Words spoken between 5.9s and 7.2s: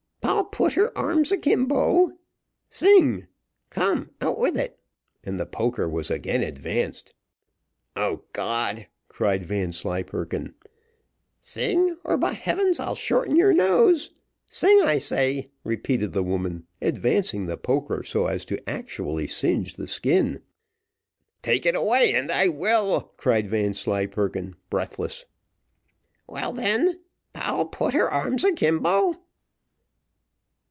again advanced.